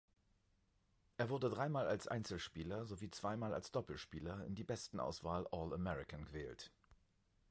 Er 1.17 1.29
wurde 1.29 1.51
dreimal 1.51 1.85
als 1.85 2.07
Einzelspieler 2.07 2.87
sowie 2.87 3.11
zweimal 3.11 3.53
als 3.53 3.69
Doppelspieler 3.71 4.43
in 4.45 4.55
die 4.55 4.63
Bestenauswahl 4.63 5.47
All-American 5.51 6.25
gewählt. 6.25 6.71